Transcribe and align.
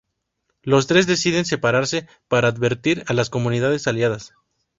Los 0.63 0.87
tres 0.87 1.05
deciden 1.05 1.45
separarse 1.45 2.07
para 2.27 2.47
advertir 2.47 3.03
a 3.05 3.13
las 3.13 3.29
comunidades 3.29 3.85
aliadas. 3.85 4.33